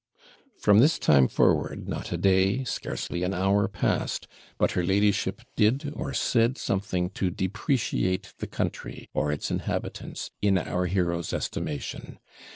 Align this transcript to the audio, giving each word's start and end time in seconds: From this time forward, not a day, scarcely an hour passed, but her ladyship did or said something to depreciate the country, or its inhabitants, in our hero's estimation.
From 0.57 0.79
this 0.79 0.97
time 0.97 1.27
forward, 1.27 1.87
not 1.87 2.11
a 2.11 2.17
day, 2.17 2.63
scarcely 2.63 3.21
an 3.21 3.35
hour 3.35 3.67
passed, 3.67 4.27
but 4.57 4.71
her 4.71 4.83
ladyship 4.83 5.43
did 5.55 5.93
or 5.95 6.11
said 6.11 6.57
something 6.57 7.11
to 7.11 7.29
depreciate 7.29 8.33
the 8.39 8.47
country, 8.47 9.11
or 9.13 9.31
its 9.31 9.51
inhabitants, 9.51 10.31
in 10.41 10.57
our 10.57 10.87
hero's 10.87 11.33
estimation. 11.33 12.17